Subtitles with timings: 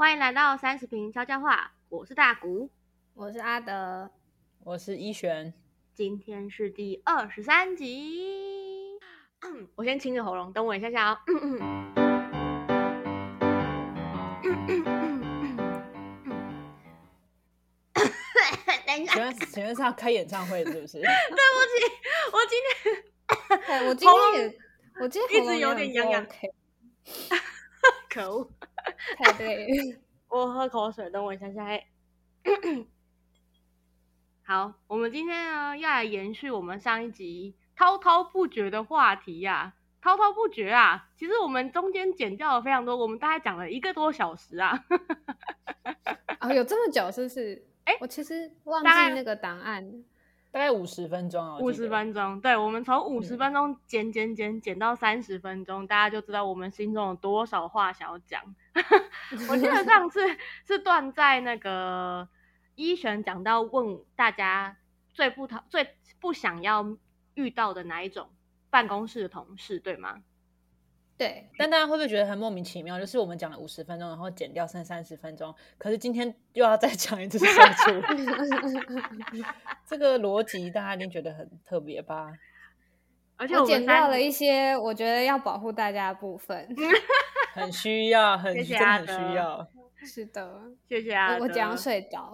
[0.00, 2.70] 欢迎来到三十平悄悄话，我是大谷，
[3.12, 4.10] 我是阿德，
[4.64, 5.52] 我是一璇。
[5.92, 8.98] 今天是第二十三集，
[9.74, 11.18] 我先清个喉咙，等我一下下哦。
[18.86, 20.96] 等一下，请问请问是要开演唱会是不是？
[21.04, 21.12] 对不
[21.76, 21.84] 起，
[22.32, 22.96] 我今天
[23.68, 24.58] 哎我今天也，
[25.02, 26.26] 我今天一直有点痒痒
[28.08, 28.50] 可恶，
[29.16, 29.98] 太对了，
[30.28, 31.64] 我喝口水，等我一下下。
[32.44, 32.86] 嘿
[34.42, 41.08] 好，我们今天呢要来延续我们上一集滔滔不绝的话题呀、滔滔不绝啊！
[41.16, 44.84] 其实我们中间剪掉了非常多，我们大概讲了一个多小时啊。
[46.40, 47.64] 哦，有这么久是不是？
[47.84, 50.04] 哎我其实忘记那个档案，
[50.52, 58.42] 大概五十分钟啊，我五十分钟，对，我们从五十嗯分钟减减减减到三十分钟，大家就知道我们心中有多少话想要讲。
[59.48, 60.20] 我记得上次
[60.66, 62.28] 是断在那个
[62.74, 64.76] 一璇讲到问大家
[65.14, 66.96] 最不讨最不想要
[67.34, 68.28] 遇到的哪一种
[68.70, 70.20] 办公室的同事，对吗？
[71.20, 72.98] 对，但大家会不会觉得很莫名其妙？
[72.98, 77.92] 就是我们讲了五十分钟，然后减掉剩三十分钟，可是今天又要再讲一次社畜，
[79.86, 82.32] 这个逻辑大家一定觉得很特别吧？
[83.36, 86.66] 而且我我们三剪掉了一些我觉得要保护大家的部分。
[87.52, 89.68] 很需要，很谢谢真的很阿德需要。
[90.06, 92.32] 是的，谢谢啊，我我即将睡着，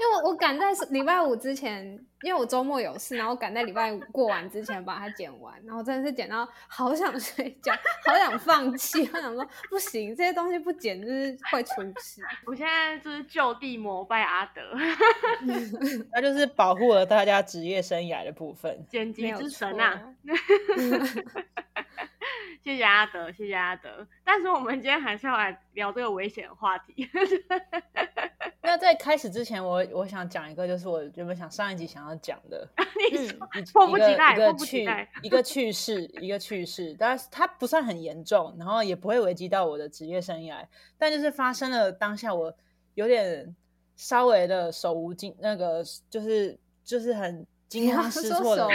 [0.00, 1.84] 因为我我赶在礼拜五之前，
[2.22, 7.72] 因为我周末有事，然后我赶在礼拜五过完之前把它剪完，然后真的是剪到好想睡觉，
[8.06, 12.22] 好想放弃，我想说不行，这些东西不剪就是会出事。
[12.46, 14.62] 我现在就是就地膜拜阿德，
[16.12, 18.84] 那就是保护了大家职业生涯的部分。
[18.88, 20.00] 剪辑之神啊！
[20.24, 21.44] 错
[22.62, 24.06] 谢谢阿德，谢谢阿德。
[24.24, 27.06] 但是我们今天还是要来聊这个危险的话题。
[28.74, 32.68] 那在开始之前，我我想讲一个，就是我原本想上一集想要讲的，
[33.12, 40.66] 你说一迫不及待迫一个趣不及待一个趣事，一个趣事，但是它不算很严重，然后也不会危及到我的职业生涯，
[40.98, 42.52] 但就是发生了当下我
[42.94, 43.54] 有点
[43.94, 48.68] 稍微的手无惊，那个就是就是很你 惊慌失措的手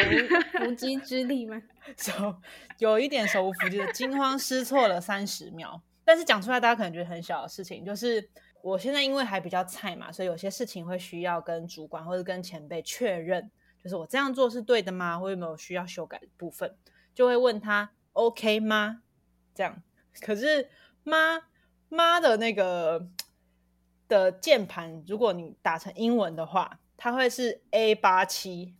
[0.63, 1.61] 无无鸡之力吗？
[1.97, 2.33] 手
[2.77, 8.29] 有一点手无缚鸡的惊慌失措了三十秒，但是讲出来大家可能觉得很小的事情，就是
[8.61, 13.49] 我现在因为还比较菜嘛，所以有些事情会需要跟主管或者跟前辈确认，
[13.81, 15.17] 就是我这样做是对的吗？
[15.17, 16.75] 或有没有需要修改的部分，
[17.13, 19.01] 就会问他 OK 吗？
[19.55, 19.81] 这样，
[20.21, 20.69] 可是
[21.03, 21.41] 妈
[21.87, 23.07] 妈的那个
[24.07, 28.75] 的键盘，如果你打成英文的话，它会是 A 八七。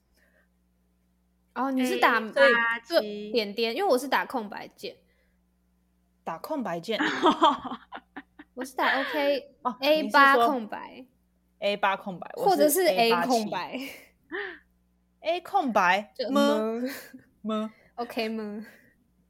[1.55, 4.95] 哦，你是打八就七点点，因为我是打空白键，
[6.23, 6.99] 打空白键
[8.59, 11.05] 我是打 OK 哦 A 八空白
[11.59, 13.79] ，A 八空白，或者是 A 空白
[15.21, 16.89] ，A 空白么么
[17.41, 18.65] 么 OK 吗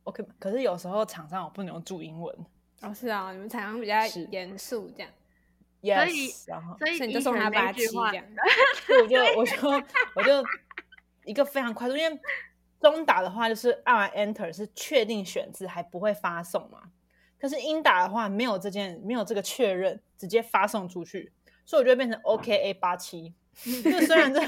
[0.06, 2.35] ？OK，可是有时候厂商我不能用注英文
[2.81, 5.12] 哦，是啊，你们场上比较严肃这样，
[5.84, 8.25] 所以，yes，然后所以你就送他八七这样。
[8.88, 9.85] 所以我就我就
[10.16, 10.44] 我就
[11.25, 12.19] 一个非常快速，因为
[12.81, 16.89] 中打的话就是按完 Enter 是确定选字还不会发送嘛，
[17.39, 21.31] 可是英打的话没有这件没有这个确认，直接发送出去，
[21.66, 23.33] 所以我就会变成 OKA 八七。
[23.83, 24.39] 就虽然这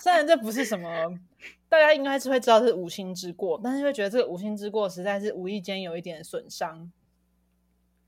[0.00, 0.88] 虽然这不是什么，
[1.68, 6.90] 大家应该是会知道是无心之过，但是会觉得这个无心之过实在是无意间有一点损伤。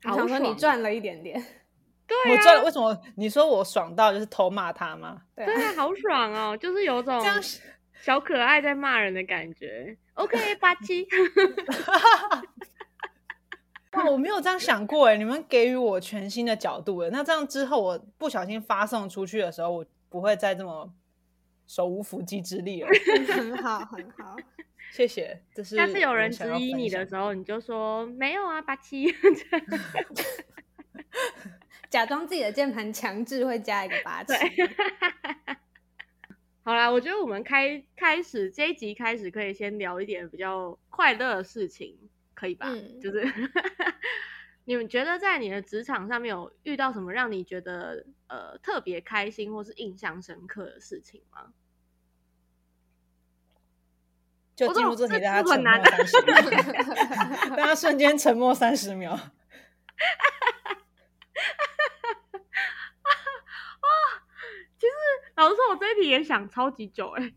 [0.03, 1.41] 我想说你爽赚了一点点，
[2.07, 5.21] 对啊，我赚了，为什么你说我爽到就是偷骂他吗？
[5.35, 5.45] 对
[5.75, 7.21] 好爽哦，就是有种
[8.01, 9.97] 小可爱在骂人的感觉。
[10.15, 11.07] OK，八七，
[13.99, 17.09] 哇，我没有这样想过哎，你们给予我全新的角度了。
[17.09, 20.93] 那这样之后，我不小心发送出去的时候，我不会再这么
[21.67, 22.89] 手无缚鸡之力了。
[23.27, 24.35] 很 好很好。
[24.91, 29.05] 谢谢，这是下次有人质疑你的时候，你就说没有啊，八七。
[31.89, 34.33] 假装自己的键盘强制会加一个八七，
[36.63, 41.97] 好啦，我觉得我们开开始这一集开始可以先聊一点比较快乐的事情，
[42.39, 42.67] 可以吧？
[42.69, 43.21] 嗯就是
[44.63, 51.51] 你们觉得在你的职场上面有遇到什么让你觉得呃特别开心或是印象深刻的事情吗？
[54.55, 56.35] 就进入这题，这大家沉默三十秒，
[57.55, 59.17] 大家瞬间沉默三十秒。
[64.77, 64.93] 其实
[65.35, 67.33] 老实说，我这一题也想超级久哎、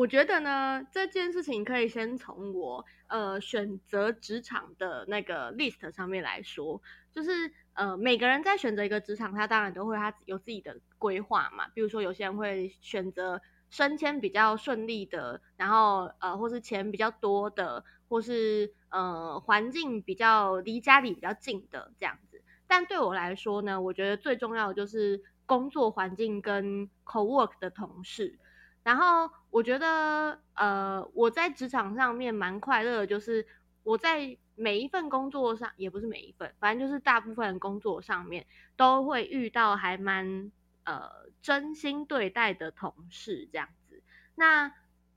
[0.00, 6.80] 我觉得呢，这件事情可以先从我呃选择职场的那个 list 上面来说，
[7.12, 11.68] 就是呃每个人在选择一个职场，他当然都会他有自己的规划嘛。
[11.74, 22.40] 比如说有些人会选择升迁比较顺利的，然后呃或是钱比较多的，或是呃环境比较离家里比较近的这样子。
[22.66, 28.38] 但对我来说呢，我觉得最重要的就是工作环境跟 co work 的同事。
[28.82, 33.44] 然后我觉得，呃，我在职场上面蛮快乐的，就是
[33.82, 40.52] 我在每一份工作上，也不是每一份，反正就是大部分工作上面都会遇到还蛮
[40.84, 41.10] 呃
[41.42, 44.02] 真心对待的同事这样子。
[44.36, 44.72] 那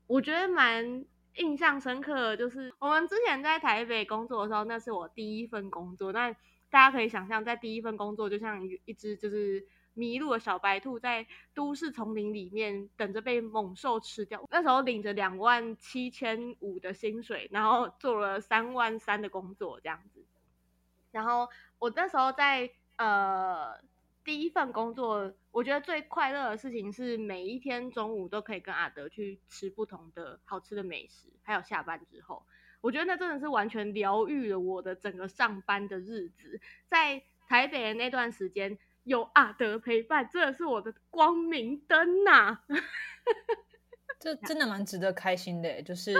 [0.08, 1.04] 我觉得蛮
[1.36, 6.12] 印象深刻的，就是我们之前在台北工作的时候，那是我第一份工作。
[6.12, 6.32] 那
[6.70, 9.64] 大家可以想象，在第一份工作就像一只就是。
[9.94, 11.24] 迷路的小白兔在
[11.54, 14.44] 都市丛林里面等着被猛兽吃掉。
[14.50, 20.24] 那时候领着两万七千五的薪水，然后做了三万三的工作这样子。
[21.12, 21.48] 然后
[21.78, 23.78] 我那时候在呃
[24.24, 32.44] 第一份工作，我觉得最快乐的事情是每一天中午都可以跟阿德去吃不同的好吃的美食，还有下班之后，
[32.80, 36.60] 我觉得那真的是完全疗愈了我的整个上班的日子。
[36.88, 38.76] 在台北的那段时间。
[39.04, 42.60] 有阿德陪伴，真的是我的光明灯呐！
[44.18, 46.14] 这 真的蛮值得开心的，就是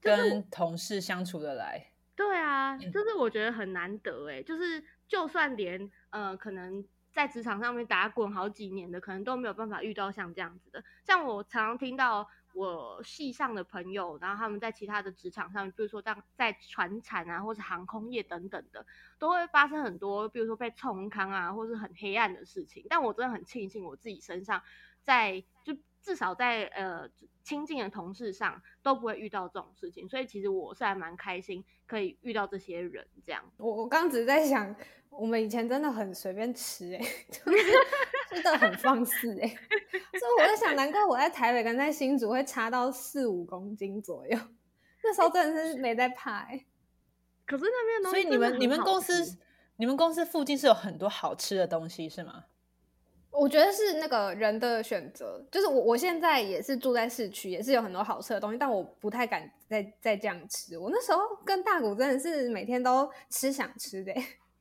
[0.00, 1.92] 跟同事相处的来。
[2.16, 10.82] 对啊，就是我觉得很难得哎，就是就算连呃，可能在职场上面打滚好几年的，可能都没有办法遇到像这样子的。
[11.04, 12.28] 像我常常听到。
[12.58, 18.84] 我系上的朋友，然后他们在其他的职场上，比如说当在船产啊，或是航空业等等的，
[19.16, 22.84] 都会发生很多，比如说被冲康啊，或是很黑暗的事情。
[22.90, 24.60] 但我真的很庆幸我自己身上，
[25.02, 25.44] 在
[26.08, 27.06] 至少在呃
[27.42, 33.44] 亲近的同事上都不会遇到这种事情，所以其实我是还蛮开心可以遇到这些人这样。
[33.58, 34.74] 我我刚只是在想，
[35.10, 37.00] 我们以前真的很随便吃哎。
[38.30, 44.38] 真的很放肆哎，所以我在想，难怪我在台北跟在新竹会差到四五公斤左右。
[45.02, 46.64] 那时候真的是没在怕哎。
[47.46, 49.38] 可是那边东西，所以你们你们公司
[49.76, 52.44] 你们公司附近是有很多好吃的东西是吗？
[53.30, 60.76] 我觉得是那个人的选择，就是我我现在也是住在市区，也是有很多好吃的东西，但我不太敢再再这样吃。
[60.76, 64.12] 我那时候跟大谷真的是每天都吃想吃的。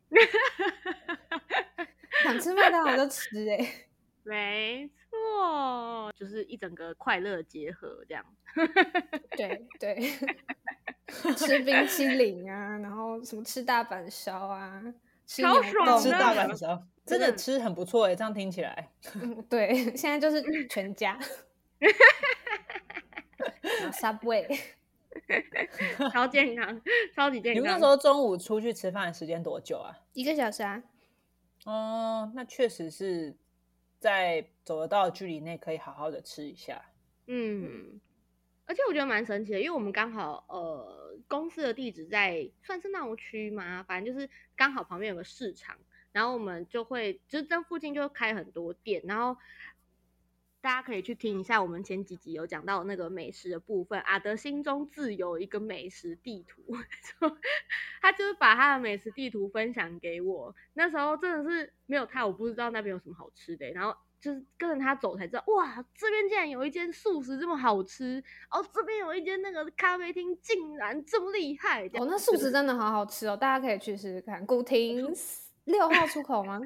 [2.24, 3.68] 想吃麦当劳就吃哎，
[4.24, 8.26] 没错，就是一整个快乐结合这样。
[9.32, 10.12] 对对，
[11.36, 14.82] 吃冰淇淋啊，然后什么吃大阪烧啊，
[15.28, 18.90] 超爽吃大阪烧，真的吃很不错哎，这样听起来。
[19.50, 21.20] 对，现在就是 全家。
[23.92, 24.60] Subway，
[26.12, 26.82] 超健康，
[27.16, 27.56] 超级健康。
[27.56, 29.94] 你们那时候中午出去吃饭的时间多久啊？
[30.14, 30.82] 一个小时啊。
[31.66, 33.36] 哦，那确实是
[34.00, 36.82] 在走得到的距离内可以好好的吃一下。
[37.28, 38.00] 嗯，
[38.68, 45.76] 而且我觉得蛮神奇的，因为我们刚好呃公司的地址在算是闹区嘛，反正就是刚好旁边有个市场，
[46.12, 49.36] 然后我们就会就是这附近就开很多店，然后。
[50.60, 54.02] 大家可以去听一下，我们前几集有讲到那个美食的部分。
[54.02, 56.62] 阿德心中自有一个美食地图，
[58.02, 60.54] 他就是把他的美食地图分享给我。
[60.74, 63.70] 那时候真的是没有他，我不知道那边有什么好吃的。
[63.70, 68.66] 然后就是跟着他走才知道，哇，这边竟然有一间素食这么好吃哦！
[68.74, 72.08] 这边有一间那个咖啡厅竟然这么厉害哦！
[72.10, 74.46] 那素食真的好好吃哦，大家可以去试试看。
[74.46, 75.14] 古 亭
[75.66, 76.60] 六号出口吗？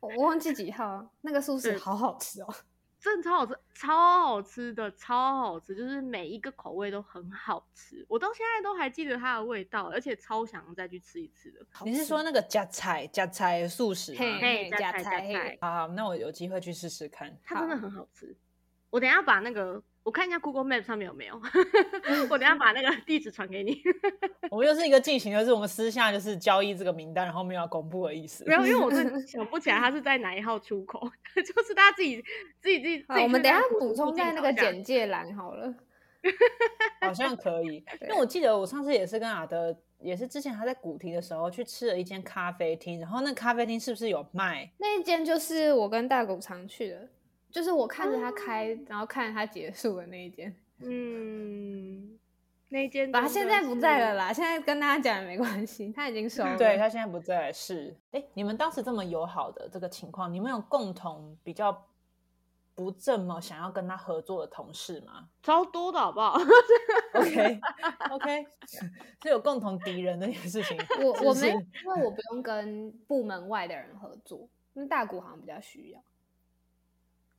[0.00, 1.08] 我忘记几号。
[1.22, 2.54] 那个素食好好吃哦。
[2.98, 11.60] 真的超好吃，超好吃的，超好吃，就是每一个口味都很好吃，我到现在都还记得它的味道，而且超想再去吃一次的。
[11.84, 14.18] 你是说那个夹菜夹菜素食吗？
[14.18, 15.58] 嘿，夹菜夹菜。
[15.60, 17.38] 好，那我有机会去试试看。
[17.44, 18.36] 它真的很好吃，
[18.90, 19.82] 我等下把那个。
[20.06, 21.34] 我看一下 Google Map 上面有没有，
[22.30, 23.82] 我等下把那个地址传给你。
[24.52, 28.44] 我们又是一个进行，就是我们私下就是交易这个名单，然后没有要公布的意思。
[28.46, 31.00] 没有，因为我是 想不起来他是在哪一号出口，
[31.34, 32.22] 就是大家自己
[32.60, 33.04] 自己自己。
[33.20, 35.74] 我们等下补充在那个简介栏好了。
[37.00, 44.70] 好像可以，因为我记得我上次也是跟阿德，也是之前他在古亭的时候去吃了一间咖啡厅，然后那咖啡厅是不是有卖？
[44.78, 47.08] 那一间就是我跟大谷常去的。
[47.56, 52.18] 就是我看着他开，然后看着他结束的那一间， 嗯，
[52.68, 54.30] 那一间，他现在不在了啦。
[54.30, 56.54] 现在跟大家讲也没关系，他已经收了。
[56.58, 57.96] 对他现在不在，是。
[58.10, 61.86] 哎，你们当时这么友好的这个情况，你们有共同比较
[62.74, 65.26] 不这么想要跟他合作的同事吗？
[65.42, 66.38] 超多的好不好
[67.14, 67.58] ？OK
[68.12, 68.46] OK，
[69.24, 70.76] 是有共同敌人的一件事情。
[71.00, 76.02] 我我没，因为我不用跟部门外的人合作，因为大股好像比较需要。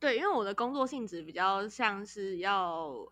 [0.00, 3.06] 对，因为我的工作性质比较像是要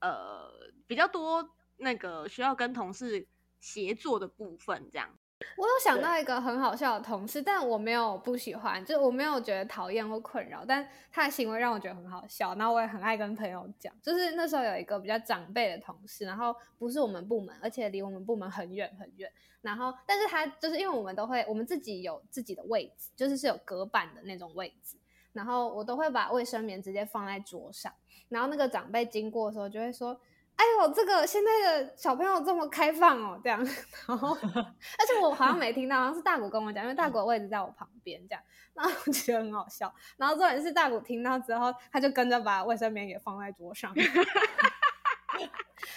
[0.00, 0.50] 呃
[0.86, 3.26] 比较多那个需要跟同事
[3.60, 5.08] 协作的部分，这样。
[5.56, 13.90] 我有想到一个很好笑的同事，但我没有不喜欢，就是我没有觉得讨厌或困扰，但他的行为让我觉得很好笑，然后我也很爱跟朋友讲。
[14.02, 19.32] 就是那时候有一个比较长辈的同事，然后不是我们部门，而且离我们部门很远很远。
[19.62, 24.96] 然后，但是他就是因为我们都会，我们自己有自己的位置，就是是有隔板的那种位置，
[25.32, 27.92] 然后我都会把卫生棉直接放在桌上，
[28.28, 30.20] 然后那个长辈经过的时候就会说。
[30.56, 33.58] 哎呦，这个现在的小朋友这么开放哦，这样，
[34.06, 38.42] 然后 而且我好像没听到，好像是大谷跟我讲，因为大谷的位置在我旁边，这样，
[38.74, 39.90] 然后我觉得很好笑。
[40.18, 43.90] 然后重点是大谷听到之后，他就跟着把卫生棉也放在桌上。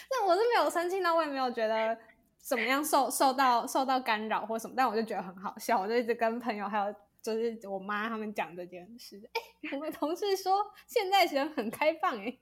[0.09, 1.97] 那我是没有生气，那我也没有觉得
[2.37, 9.19] 怎么样受受到受到干扰或什么，但我就觉得很好笑，我就一直跟朋友还有就是我妈他们讲这件事。
[9.33, 12.37] 哎、我们同事说现在人很开放、哎。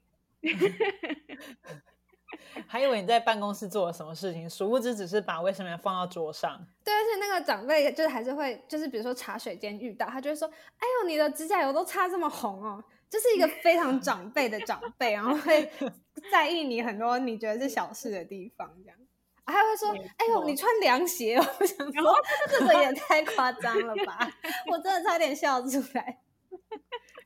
[2.68, 6.66] 还以为你在办公室做了什么事情，殊不知只是把卫生棉放到桌上。
[6.84, 10.48] 对，而且那个长辈就是还是会，就是比如说茶水间遇到，他就会说
[10.80, 15.70] ：“哎呦，你的指甲油都擦这么红哦。”就是一个非常长辈的长辈，然后会
[16.32, 18.98] 在意你很多你觉得是小事的地方，这样。
[19.52, 22.16] 还会说：“哎呦，你穿凉鞋哦！”我想说，
[22.50, 24.32] 这个也太夸张了吧！
[24.72, 26.20] 我真的差点笑出来。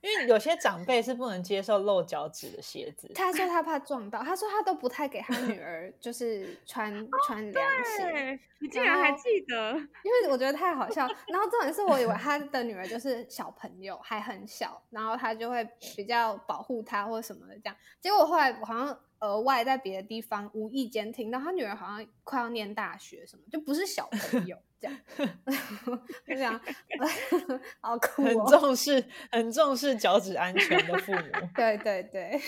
[0.01, 6.93] 因为有些长辈是不能接受露脚趾的鞋子，他说他怕撞到，他说他都不太给他女儿就是穿
[7.25, 8.03] 穿凉鞋。
[8.03, 9.71] 对，你竟然还记得？
[10.03, 11.07] 因为我觉得太好笑。
[11.27, 17.75] 然后重点是我以为他的女儿就是小朋友，还很小，然后他就会比较保护她或什么的这样。
[17.99, 24.97] 结果后来我好像额外在别的地方无意间听到他女儿好像快要念大学什么，就不是小朋友这样。
[26.25, 26.59] 就这样，
[27.81, 28.45] 好酷很哦！
[28.49, 31.21] 重视很重视脚趾安全的父母。
[31.55, 32.41] 对对对，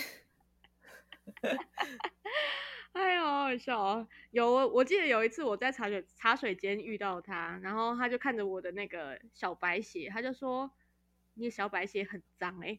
[2.93, 4.07] 哎呦，好好笑哦！
[4.31, 10.69] 有我我记得有一次我在茶水茶水间遇到他，然后他就看着我的那个小白鞋，他就说
[11.36, 12.77] ：“你的小白鞋很脏哎、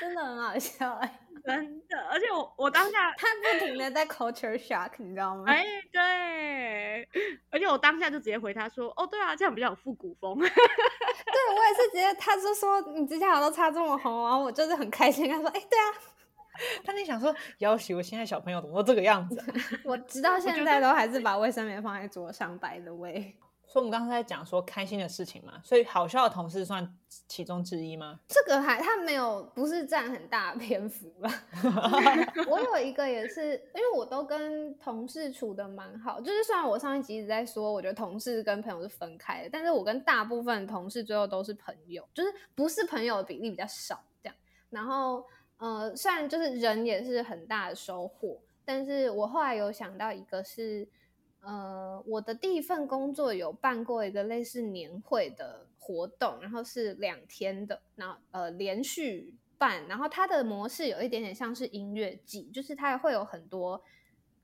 [0.00, 1.98] 真的很好笑哎、 真的。
[2.10, 5.44] 而且我我当下，他不停的在 culture shock，你知道吗？
[5.46, 7.08] 哎，对，
[7.50, 10.38] 而且我当下就直接回他说：“哦，对啊，这样比较有复古风。
[10.38, 15.86] ”对我也是直接，他就说你指甲油都擦这么红，然后我就是很开心，他说：“哎、对啊，
[16.84, 19.46] 他你想说，要许我现在小朋友怎么都这个样子、啊？
[19.84, 23.36] 我直到现在都还是把卫生棉放在桌上摆的位。
[23.70, 26.96] 所以我们刚才在讲说开心的事情嘛，所以好笑的同事算
[27.26, 28.18] 其中之一吗？
[28.26, 31.30] 这个还他没有不是占很大的篇幅吧。
[32.48, 44.36] 我有一个也是，因为我都跟同事处的蛮好，就是虽然我上一集一直在说，我觉得同事跟朋友是分开的，但是我跟大部分同事最后都是朋友，就是不是朋友的比例比较少这样。
[44.70, 45.22] 然后
[45.58, 50.88] 呃，虽然就是人也是很大的收获，但是我后来有想到一个是。
[51.48, 63.82] 呃，我的第一份工作有办过一个类似年会的活动，然后是两天的，然后呃连续办，然后它的模式有一点点像是音乐季，就是它会有很多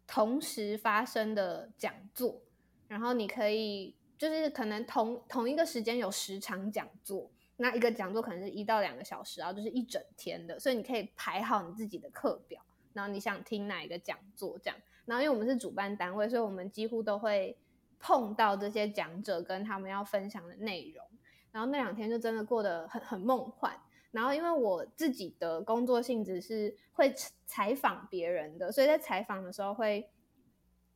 [0.06, 2.40] 同时发生的讲座，
[2.88, 12.62] 然后你可以就是可能同同一个时间有十场讲座，那一个讲座可能是一到两个小时，然后就是一整天的，所以你可以排好你自己的课表，
[12.94, 14.80] 然后你想听哪一个讲座这样。
[15.06, 17.56] 然后因为我们是主办单位，所以我们几乎都会
[17.98, 21.04] 碰到这些讲者跟他们要分享的内容。
[21.52, 23.72] 然后那两天就真的过得很很梦幻。
[24.10, 27.12] 然后因为我自己的工作性质是会
[27.46, 30.08] 采访别人的，所以在采访的时候会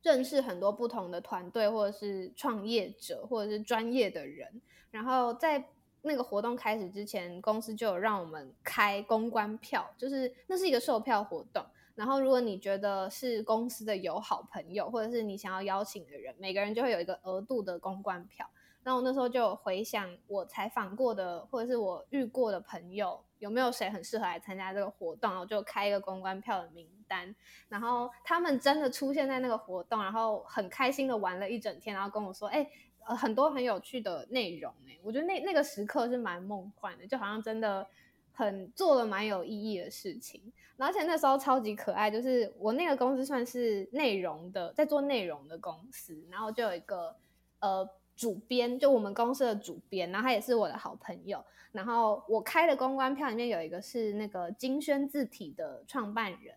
[0.01, 4.61] 认识很多不同的团队，或者是创业者，或者是专业的人。
[4.89, 5.65] 然后在
[6.01, 11.63] 那个活动开始之前，公司就有让我们开公关票，就是那是一个售票活动。
[11.99, 18.49] 然后，如果你觉得是公司的友好朋友，或者是你想要邀请的人，每个人就会有一个额度的公关票。
[18.83, 25.41] 然后我那时候就回想我采访过的，或者是我遇过的朋友，有没有谁很适合来参加这个活动？
[25.41, 27.35] 我就开一个公关票的名单。
[27.67, 32.65] 然后他们真的出现在那个活动，然后很开心的玩了一整天，然后跟我说：“哎、
[33.07, 37.85] 呃，很多很有趣的内容。”哎，我觉得那那个时刻是蛮梦幻的，就好像真的
[38.31, 40.41] 很做了蛮有意义的事情。
[40.79, 47.15] 而且那时候超级可爱，就是我那个公司算是内容的，在做内容的公司，然后就有一个
[47.59, 51.43] 呃主编，就我们公司的主编，然后他也是我的好朋友。
[51.71, 56.55] 然后我开的公关票里面有一个是那个金宣字体的创办人，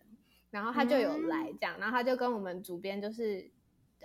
[0.49, 3.47] 然后他就有来讲，然后他就跟我们主编就是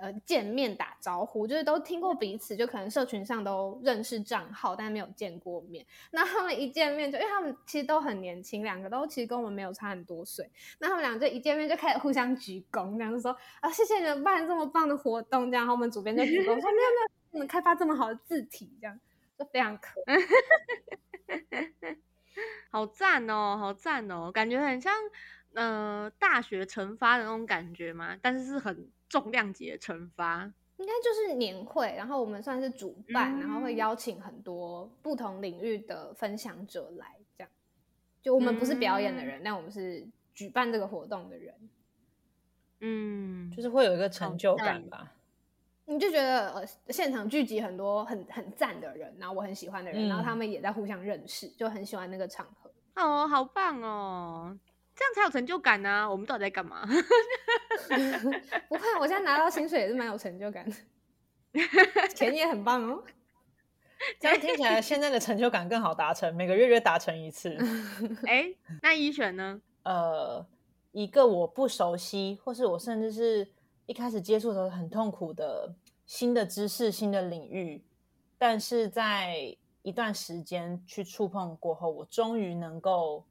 [0.01, 5.85] 呃见面打招呼，就是都听过彼此，就可能社群上都认识账号，但没有见过面。
[6.11, 18.99] 那他们一见面就，因为他们其实都很年轻，两个都其实跟我们没有差很多岁，那他们俩就一见面就开始互相鞠躬，这样说啊谢谢你们办这么棒的活动，这样，然后我们主编就鞠躬说没有没有，你们开发这么好的字体，这样。
[19.39, 20.17] 就非常可爱，
[22.73, 24.93] 好赞哦，好赞哦，感觉很像
[25.55, 37.51] 呃大学惩罚的那种感觉嘛，但是是很重量级的惩罚，应该就是年会，然后我们算是主办，然后会邀请很多不同领域的分享者来，这样，
[38.23, 41.55] 就我们不是表演的人，但我们是举办这个活动的人，
[42.81, 44.83] 嗯，就是会有一个成就感。
[44.89, 45.15] 吧。
[45.91, 52.71] 你就觉得呃，现场聚集很多很很赞的人，然后我很喜欢的人，然后他们也在互相认识，就很喜欢那个场合。
[52.97, 54.59] 哦，好棒哦，
[54.99, 56.11] 这样才有成就感呢。
[56.11, 56.85] 我们到底在干嘛？
[58.69, 60.77] 不会，我现在拿到薪水也是蛮有成就感的，
[62.15, 63.03] 钱也很棒哦。
[64.19, 67.57] 这样听起来，现在的成就感更好达成，每个月月达成一次。
[68.27, 68.53] 哎，
[68.83, 69.61] 那一选呢？
[69.85, 70.45] 呃，
[70.91, 73.49] 一个我不熟悉，或是我甚至是。
[73.87, 75.75] 一开始接触的时候很痛苦的
[76.05, 77.83] 新的知识、新的领域，
[78.37, 83.25] 但是在一段时间去触碰过后，我终于能够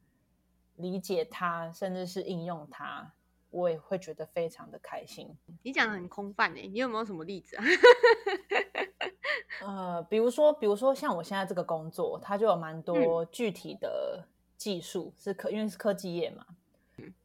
[0.77, 3.12] 理解它，甚至是应用它，
[3.51, 5.29] 我也会觉得非常的开心。
[5.62, 7.63] 你讲的很空泛诶，你有没有什么例子啊？
[9.62, 14.24] 呃，比如说，比如说像我现在这个工作，它就有蛮多具体的
[14.55, 16.46] 技术，是科，因为是科技业嘛。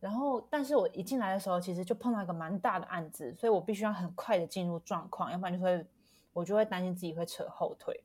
[0.01, 5.87] 然后，但是我一进来的时候，其实就碰到一个蛮大的案子，所以我必须要很快的进入状况，要不然就会
[6.33, 8.03] 我就会担心自己会扯后腿。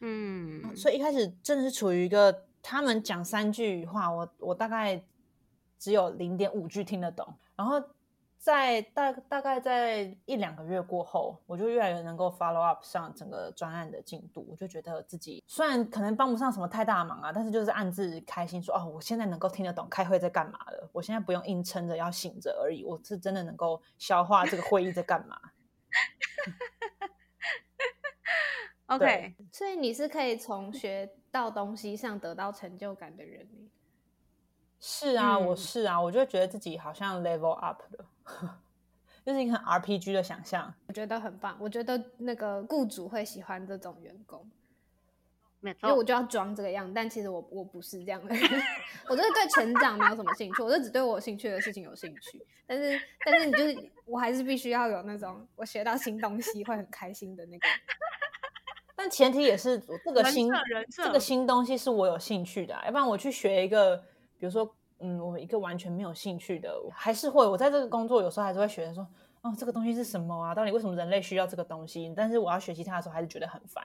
[0.00, 5.02] 嗯，所以一开始真的是处于一个他们讲三句话，我我大概
[5.78, 7.82] 只有零点五句听得懂，然后。
[8.40, 14.46] 在大大概在一两个月过后，我就越来越能够 follow up 上整个专案的进度。
[14.48, 20.88] 我就觉得自己虽然可能帮不上什么太大忙啊，但是就是暗自开心，说哦，我现在能够听得懂开会在干嘛了。
[20.92, 25.36] 我现在不用硬撑着要醒着而已，我是真的能够消化这个会议在干嘛。
[28.88, 33.46] OK，所以你是可以从学到东西上得到成就感的人。
[34.80, 38.06] 是啊，我是啊，我就觉得自己好像 level up 了。
[39.26, 41.54] 就是一个 RPG 的想象，我觉得很棒。
[41.60, 44.50] 我觉得那个雇主会喜欢这种员工，
[45.60, 45.86] 没错。
[45.86, 48.62] 因为我就要装这个样，但其实我我不是这样的人。
[49.06, 52.42] 我就是对成长没有什么兴趣，我就只对我兴趣的事情有兴趣。
[52.66, 57.68] 但是，但是你就是我还是必须要有那种我学到新东西会很开心的那个。
[58.98, 60.50] 但前提也是这个新
[60.90, 63.96] 这个新东西是我有兴趣的，要不然我去学一个，
[64.36, 64.68] 比如说。
[65.00, 69.06] 嗯，我一个完全没有兴趣的，还是会我在这个工作有时候还是会学说，
[69.42, 70.52] 哦，这个东西是什么啊？
[70.52, 72.12] 到底为什么人类需要这个东西？
[72.16, 73.84] 但是我要学习它的时候，还是觉得很烦。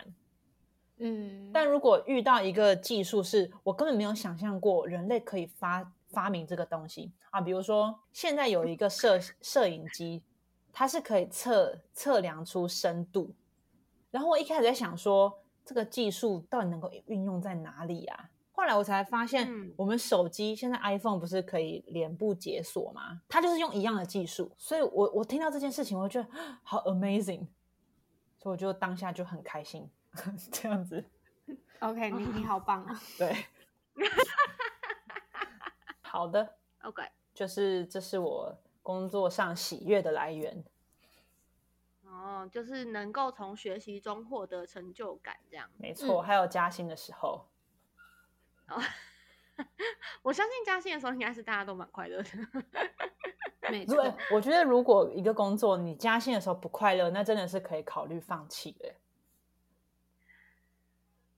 [0.98, 10.24] 嗯，但如果遇到一个技术是我根本没有想象过人类可以发发明这个东西啊，比如说现在有一个摄摄影机，
[10.72, 13.32] 它是可以测测量出深度，
[14.14, 18.30] 然后我一开始在想说，这个技术到底能够运用在哪里啊？
[18.52, 23.22] 后来我才发现，我们手机现在 iPhone 不是可以脸部解锁吗？
[23.28, 26.30] 它就是用一样的技术，所以我我听到这件事情，我觉得
[26.62, 27.48] 好 amazing，
[28.38, 29.90] 所以我就当下就很开心，
[30.52, 31.04] 这样子。
[31.80, 33.02] OK，你你好棒啊！
[33.18, 33.36] 对，
[36.02, 36.48] 好的
[36.84, 37.02] ，OK，
[37.34, 40.64] 就是这是我工作上喜悦的来源。
[42.14, 45.68] 哦，就是能够从学习中获得成就感，这样。
[45.78, 47.48] 没错，还有加薪的时候。
[48.70, 48.80] 哦，
[50.22, 52.30] 我相信加薪的时候应该是大家都蛮快乐的。
[53.72, 58.94] 没错，我觉得如果一个工作你加薪的时候不快乐，那真的是可以考虑放弃的。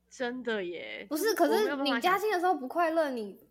[0.10, 1.34] 真的耶，不是？
[1.34, 3.48] 可是你加薪的时候不快乐，你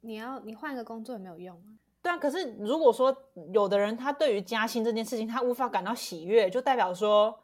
[0.00, 1.78] 你要你换一个工作也没有用啊。
[2.06, 7.42] 对啊，可是如果说有的人他对于加薪这件事情他无法感到喜悦，就代表说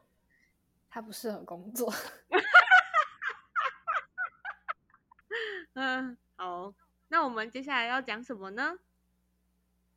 [0.88, 1.92] 他不适合工作。
[5.74, 6.72] 嗯，好，
[7.08, 8.78] 那我们接下来要讲什么呢？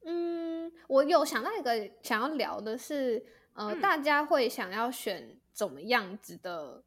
[0.03, 3.23] 嗯，我有想到一个想要聊的是，
[3.53, 6.83] 呃，大家会想要选怎么样子的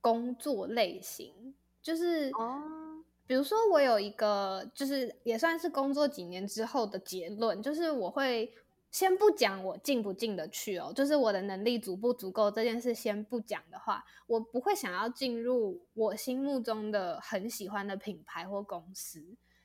[0.00, 1.54] 工作类型？
[1.80, 2.85] 就是哦，
[3.26, 8.52] 比如说我有一个，就是也算是工作几年之后的结论，就是我会
[8.90, 19.20] 先不讲我进不进得去哦，就是我的能力足不足够这件事先不讲的话，我不会想要进入我心目中的很喜欢的品牌或公司，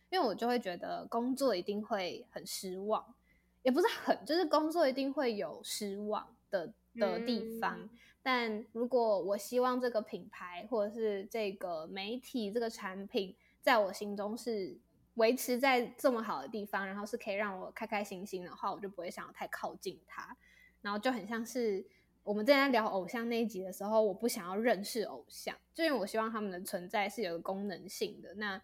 [0.10, 3.14] 因为我就会觉得工作一定会很失望，
[3.62, 7.80] 也不是很，就是工作一定会有失望的的地方。
[7.80, 7.90] 嗯
[8.24, 14.78] 但如果我希望这个品牌或者是这个媒体这个产品，在我心中是
[15.16, 20.36] 维持在这么好的地方，然后是可以让我开开心心的话，我就不会想要太靠近他。
[20.82, 21.86] 然后就很像是
[22.24, 28.34] 我们正在聊偶像那一集的时候，我不想要认识偶像，就因为我希望他们的存在是有功能性的。
[28.36, 28.62] 那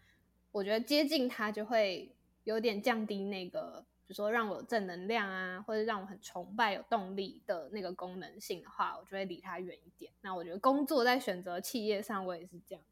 [0.51, 10.11] 我觉得接近他就会有点降低那个，比如说让我有正能量啊，或者让我很崇拜、有动力的那个功能性的话，我就会离他远一点。
[10.21, 12.83] 那我觉得工作在选择企业上，我也是这样。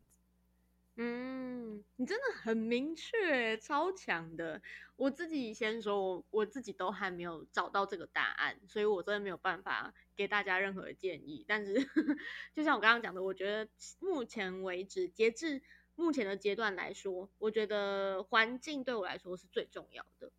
[0.97, 4.61] 嗯，你真的很明确，超强的。
[4.95, 11.43] 我自己先说，我我自己都还没有找到这个答案，所以我真的没有办法给大家任何建议。
[11.45, 11.73] 但是，
[12.55, 15.61] 就像我刚刚讲的，我觉得目前为止，截至
[15.95, 20.31] 目前的阶段来说，我觉得环境对我来说是最重要的。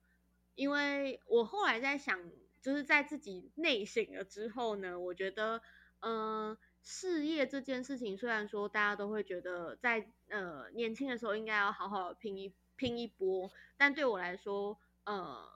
[0.54, 5.60] 因为我后来在想，就是在自己内省了之后呢，我觉得，
[6.00, 6.56] 嗯、
[6.88, 15.48] 事业这件事情，虽然说大家都会觉得在呃年轻的时候应该要好好拼一拼一波，但对我来说，呃，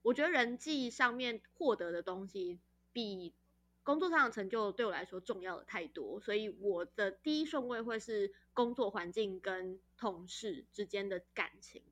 [0.00, 2.58] 我觉得人际上面获得的东西
[2.94, 3.34] 比
[3.82, 11.82] 工作上的成就对我来说重要的太多，所以我的第一顺位会是工作环境跟同事之间的感情，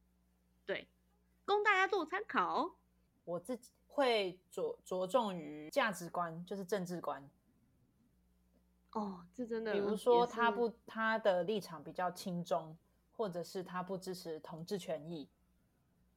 [0.64, 0.88] 对，
[1.44, 2.74] 供大家做参考。
[3.26, 7.28] 我自己会着着重于价值观，就是政治观。
[8.98, 12.76] 哦，这真的，比如说他不他的立场比较轻中，
[13.16, 15.28] 或者是他不支持同志权益，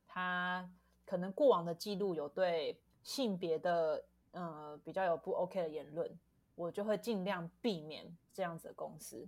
[0.07, 0.67] 他
[1.05, 6.09] 可能过往的记录有对性别的呃比较有不 OK 的言论，
[6.55, 9.27] 我就会尽量避免这样子的公司。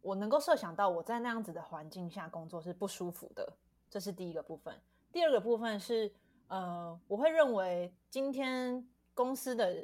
[0.00, 3.52] 我能够设想到我在那样子的环境下工作是不舒服的，
[3.88, 4.74] 这是第一个部分。
[5.12, 6.12] 第二个部分是
[6.48, 9.76] 呃，我会认为今天公司的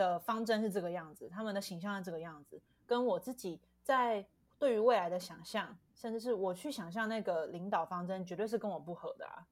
[0.00, 4.26] 的方针是这个样子，他们的形象是这个样子，跟我自己在
[4.58, 9.46] 对于未来的想象，甚至是我去想象那个领导方针，绝对是跟我不合的啊。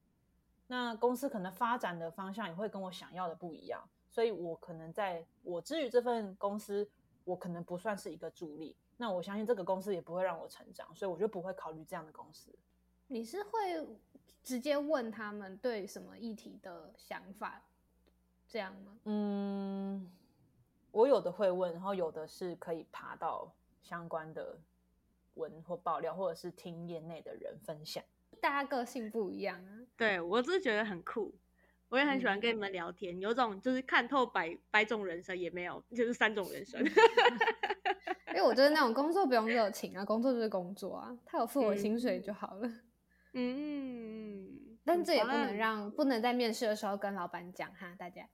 [0.65, 6.89] 那公司可能发展的方向也会跟我想要的不一样，所以我可能在我之于这份公司，
[7.25, 8.75] 我可能不算是一个助力。
[8.97, 12.49] 那我相信这个公司也不会让我成长，所以我就不会考虑这样的公司。
[13.07, 13.87] 你是会
[14.43, 17.61] 直接问他们对什么议题的想法，
[18.47, 18.97] 这样吗？
[19.05, 20.11] 嗯，
[20.91, 24.57] 我有的会问，然后有的是可以爬到相关的
[25.35, 28.03] 文或爆料，或者是听业内的人分享。
[28.41, 29.79] 大家个性不一样啊。
[29.97, 31.33] 对我只是觉得很酷，
[31.89, 36.81] 我也很喜欢跟你们聊天，有种就是看透百百种人生也没有，就是三种人生。
[38.29, 42.71] 因为我就是那种工作不用热情啊，工作就是工作啊，他有付我薪水就好了。
[43.33, 48.27] 嗯，但这也不能让，不能在面试的时候跟老板讲哈，大家。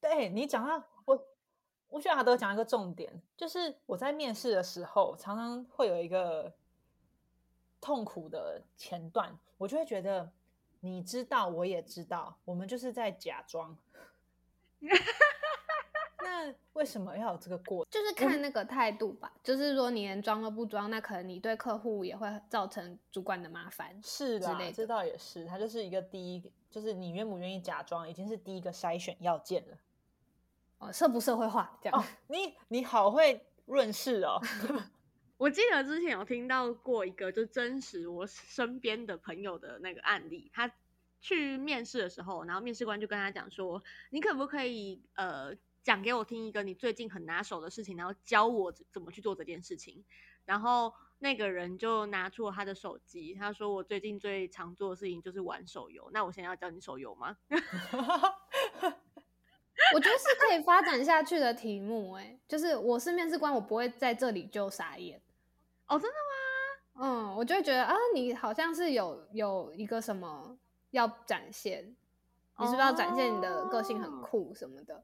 [0.00, 0.84] 对你讲到
[1.92, 6.52] 我，我觉得阿德讲一个重点，就是我在面试的时候，常常会有一个
[7.80, 10.30] 痛苦的前段，我就会觉得
[10.80, 13.76] 你知道，我也知道，我们就是在假装。
[16.24, 17.84] 那为什么要有这个过？
[17.90, 24.00] 就是看那个态度吧，就是说你连装都不装，那可能你对客户也会造成主管的麻烦。
[24.02, 29.76] 是的这倒也是，它就是一个第一，就是你愿不愿意假装，已经是第一个筛选要件了。
[30.82, 31.96] 哦，社不社会化这样。
[31.96, 34.40] 哦，你你好会润饰哦。
[35.38, 40.72] 我记得之前有听到过一个，就真实我身边的朋友的那个案例，他
[41.20, 50.04] 去面试的时候，然后面试官就跟他讲说，你可不可以呃讲给我听一个你最近很拿手的事情，然后教我怎怎么去做这件事情。
[50.44, 56.10] 然后那个人就拿出了他的手机，他说我最近最常做的事情就是玩手游。
[56.12, 57.36] 那我现在要教你手游吗？
[59.94, 65.20] 我觉得是可以发展下去的题目、欸，哎，就是我是面试官，我不会在这里就傻眼。
[65.86, 67.04] 哦，真的吗？
[67.04, 70.58] 嗯，我就会觉得啊，你好像是有有一个什么
[70.90, 71.96] 要展现，
[72.58, 75.02] 你是不是要展现你的个性很酷什么的？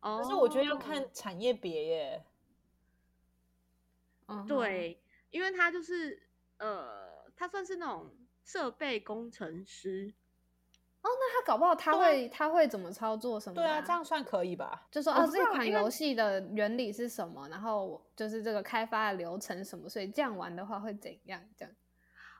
[0.00, 2.24] 哦，可是我觉得要看产业别耶。
[4.48, 6.20] 对，因为他就是
[6.58, 8.10] 呃，他算是那种
[8.44, 10.25] 设备工程师，哦，
[11.08, 14.86] 那他搞不好他会他会怎么操作什么的、对啊，这样算可以吧？
[14.90, 21.40] 就说哦，这款游戏的原理是什么，然后就是这个开发的流程什么，所以这样玩的话会怎样？
[21.56, 21.74] 这样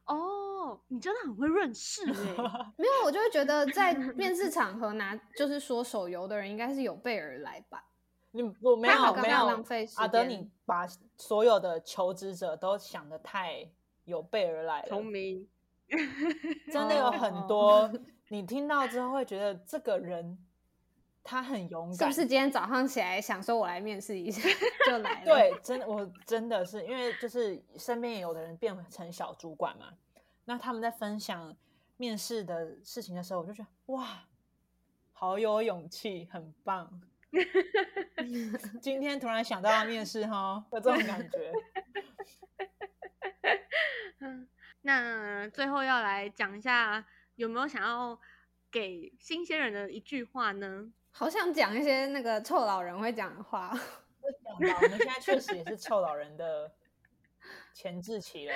[0.07, 2.15] 哦，你真的很会润事哎。
[2.79, 7.85] 没有，我就会觉得在 面试场合拿就是说手游的人应该是有备而来吧。
[8.33, 13.67] 你我没有没有浪费时阿德，间你把所有的求职者都想的太
[14.05, 15.49] 有备而来了，聪明，
[16.71, 17.91] 真的有很哦多，
[18.29, 20.39] 你听到之后会觉得这个人
[21.23, 24.49] 他很勇敢，是不是今天早上起来想说我来面试一下
[24.87, 25.35] 就来了？
[25.35, 29.93] 对，真的，我真的是因为就是身边也有的人变成小主管嘛，
[30.45, 31.57] 那他们在分享
[31.97, 34.25] 面试的事情的时候，我就觉得哇，
[35.13, 37.01] 好有勇气，很棒。
[38.81, 41.53] 今天突然想到要面试哈，有这种感觉。
[44.21, 44.49] 嗯，
[44.83, 47.05] 那最后要来讲一下，
[47.37, 48.19] 有没有想要
[48.71, 50.93] 给新鲜人的一句话呢？
[51.13, 53.73] 好想讲一些那个臭老人会讲的话。
[54.21, 56.73] 就讲吧，我们现在确实也是臭老人的
[57.73, 58.55] 前置期了。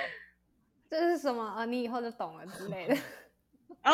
[0.89, 1.53] 这是什么？
[1.55, 2.95] 呃，你以后就懂了之类的。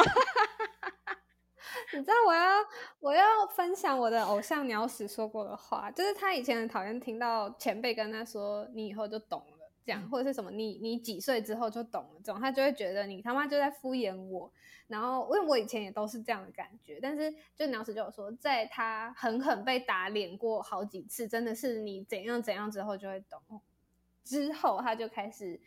[1.94, 2.66] 你知道我要
[3.00, 9.57] 我要分享我的偶像鸟屎说过的话，就是他以前很讨厌听到前辈跟他说你以后就懂了
[9.88, 14.52] 这样，或者是什么你你几岁之后就懂了这种，他就会觉得你他妈就在敷衍我。
[14.88, 23.62] 然后因为我以前也都是这样的感觉，但是就鸟屎就有说，在他狠狠被打脸过好几次，真的是你怎样怎样之后就会懂。
[24.26, 25.58] 之后他就开始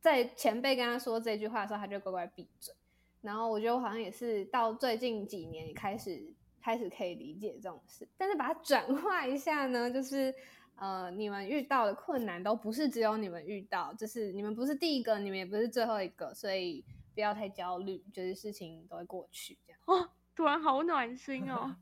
[0.00, 2.74] 在前辈跟他说这句话的时候，他就乖乖闭嘴。
[3.20, 6.22] 然后我觉得我好像也是到最近几年开始
[6.62, 10.34] 开始可以理解这种事，但是把它转化一下呢，就是
[10.80, 19.80] 呃，你们遇到的困难都不是只有你们遇到，就是你们不是第一个，你们也不是最后一个，所以不要太焦虑，就是事情都会过去这样。
[19.86, 21.76] 哦，突然好暖心哦。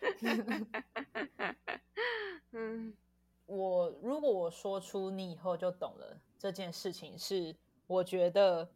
[2.52, 2.94] 嗯，
[3.46, 7.54] 我如果我说出你以后就懂了这件事情，是
[7.86, 8.72] 我觉得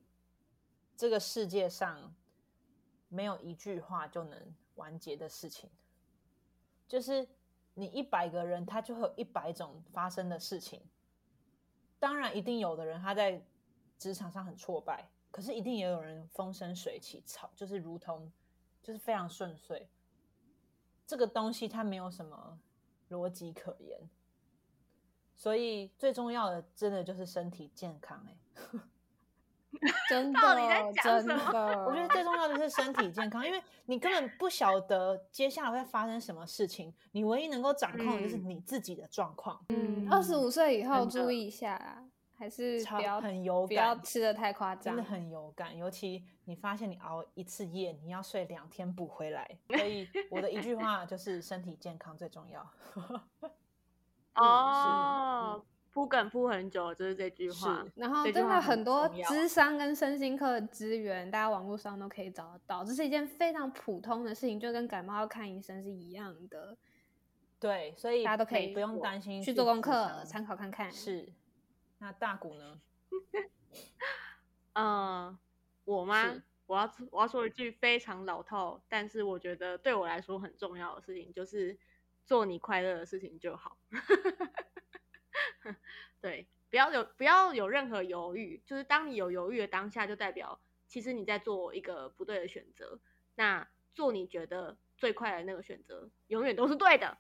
[0.97, 2.15] 这个世界上
[3.09, 5.71] 没有一句话就能完结的事情，
[6.87, 7.27] 就是
[7.79, 10.81] 你一百个人，他就会有一百种发生的事情。
[11.99, 13.41] 当然，一定有的人他在
[13.99, 18.33] 职场上很挫败，可是一定也有人风生水起，操，就是如同
[18.83, 19.87] 就是非常顺遂。
[21.07, 22.59] 这个东西它没有什么
[23.11, 24.09] 逻辑可言。
[25.35, 28.81] 所以最重要的，真的就是身体健康、欸。
[30.09, 39.65] 真的，到底在讲真什么的， 我觉得最重要的是身体健康，因为你根本不晓得接下来会发生什么事情，你唯一能够掌控的就是嗯你自己的状况。
[39.69, 42.03] 嗯，二十五岁以后注意一下啦，
[42.39, 49.49] 还是不要很有不要吃的太夸张，真的很有感，尤其你发现你熬一次夜，你要睡两天补回来。
[49.69, 52.67] 所以我的一句话就是身体健康最重要。
[54.37, 54.43] 哦，
[56.07, 57.85] 铺梗铺很久，就是这句话。
[57.97, 66.77] 然后真的很很多智商跟身心科的资源，大家网络上都可以找得到，这是一件非常普通的事情，就跟感冒要看医生是一样的，
[67.59, 70.93] 对，所以大家都可以不用担心去做功智课参考看看。
[70.93, 71.29] 是，
[71.99, 72.81] 那大谷呢？
[74.75, 75.37] 嗯，
[75.85, 76.41] 我吗？
[76.67, 81.77] 我要我要说一句非常老套，但是我觉得对我来说很重要的事情，就是
[82.25, 83.77] 做你快乐的事情就好。
[86.21, 92.99] 对，不要有不要有任何犹豫，就是当你有犹豫的当下，就代表其实你在做一个不对的选择。
[93.35, 97.19] 那做你觉得最快的那个选择，永远都是对的。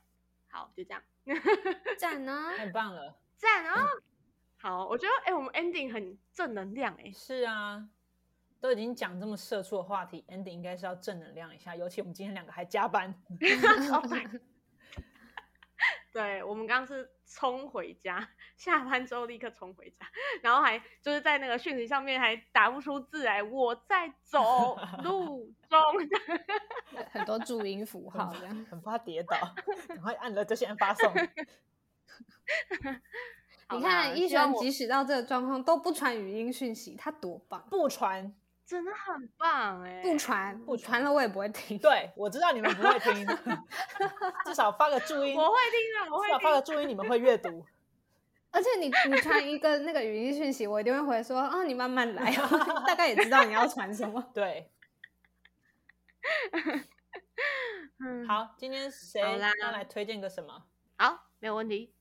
[0.49, 1.03] 好，就这样，
[1.99, 2.53] 赞呢？
[2.57, 3.19] 太棒了！
[3.37, 3.87] 赞啊！
[4.59, 7.87] 好，我觉得哎、我们 ending 很正能量哎、是啊，
[8.61, 11.77] 都已经讲这么社畜的话题，ending 应该是要正能量一下。
[11.77, 13.15] 尤其我们今天两个还加班，
[16.17, 18.27] 对，我们刚刚是冲回家，
[18.57, 20.07] 下班之后立刻冲回家，
[20.41, 25.79] 然后还就是在那个讯息上面还打不出字来，我在走 路中。
[27.13, 28.67] 很多注音符号这样。
[28.71, 29.37] 很怕跌倒，
[29.89, 31.13] 赶快按了就先发送。
[33.73, 37.63] 你看，医希望我生即使到这个状况都不传语音讯息，他多棒！
[37.69, 38.35] 不传，
[38.67, 41.79] 真的很棒哎、不传，不传了我也不会听。
[41.81, 43.25] 对我知道你们不会听，
[44.45, 46.75] 至少发个注音，我会听的，我会至少发个听。
[46.75, 47.65] 注音，你们会阅读。
[48.51, 52.33] 而且你你传一个那个语音讯息，我一定会回说，哦，你慢慢来，
[52.87, 54.21] 大概也知道你要传什么。
[54.33, 54.71] 对，
[58.01, 60.65] 嗯，好，今天谁要来推荐个什么？
[60.97, 61.93] 好，没有问题。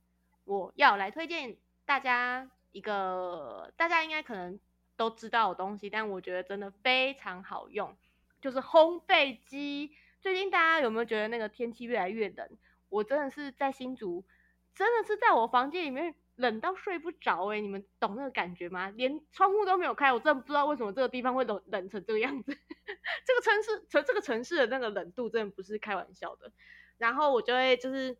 [0.46, 4.58] 我要来推荐大家一个大家应该可能
[4.98, 7.96] 都知道的东西，但我觉得真的非常好用，
[8.42, 9.92] 就是烘焙机。
[10.22, 12.50] 最近大家有没有觉得那个天气越来越冷？
[12.90, 14.26] 我真的是在新竹，
[14.74, 18.90] 真的是在我房间里面冷到睡不着哎、你们懂那个感觉吗？
[18.90, 22.52] 连窗户都没有开，我真的不知道为什么这个地方会冷冷成这个样子。
[23.26, 26.52] 这个城市，这这个城市的那个冷度真的不是开玩笑的。
[26.98, 28.18] 然后我就会就是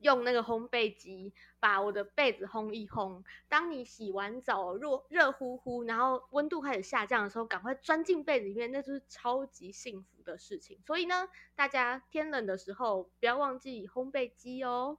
[0.00, 3.22] 用那个烘焙机把我的被子烘一烘。
[3.48, 10.78] 当你洗完澡热热乎乎，然后温度开始下降的时候，赶快钻进被子里面，那就是超级幸福的事情。
[10.86, 14.98] 所以呢，大家天冷的时候不要忘记烘焙机哦。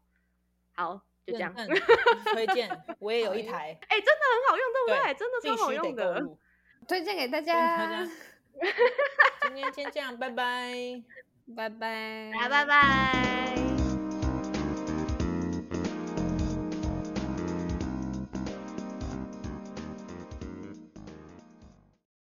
[0.74, 1.54] 好，就这样。
[2.34, 5.04] 推荐，我也有一台，哎、真的很好用，对不对？
[5.04, 6.38] 对，真的必超好用的。
[6.88, 8.12] 推荐给大家家，
[9.48, 11.04] 今天先这样，拜拜。
[11.56, 13.51] 拜拜，来，拜拜。